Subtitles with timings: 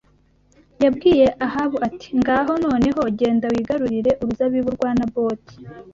[0.83, 5.55] yabwiye Ahabu ati ngaho noneho genda wigarurire uruzabibu rwa Naboti